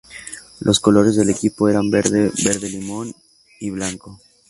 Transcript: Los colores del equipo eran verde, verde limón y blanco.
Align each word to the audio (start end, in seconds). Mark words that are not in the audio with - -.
Los 0.61 0.79
colores 0.79 1.15
del 1.15 1.29
equipo 1.29 1.69
eran 1.69 1.91
verde, 1.91 2.31
verde 2.43 2.69
limón 2.71 3.13
y 3.59 3.69
blanco. 3.69 4.19